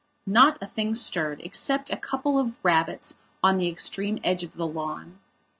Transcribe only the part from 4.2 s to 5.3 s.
edge of the lawn.